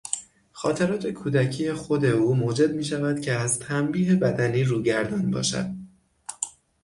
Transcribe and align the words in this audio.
خاطرات 0.51 1.07
کودکی 1.07 1.73
خود 1.73 2.05
او 2.05 2.35
موجب 2.35 2.71
میشود 2.75 3.21
که 3.21 3.31
از 3.31 3.59
تنبیه 3.59 4.15
بدنی 4.15 4.63
روگردان 4.63 5.31
باشد. 5.31 5.71